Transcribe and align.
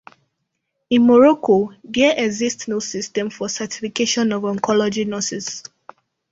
In 0.89 1.05
Morocco, 1.05 1.73
there 1.83 2.15
exists 2.17 2.67
no 2.67 2.79
system 2.79 3.29
for 3.29 3.47
certification 3.47 4.31
of 4.33 4.41
oncology 4.41 5.05
nurses. 5.05 5.61